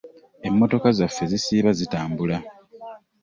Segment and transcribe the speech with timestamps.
[0.47, 2.37] Emmotoka zaffe zisiiba zitambula.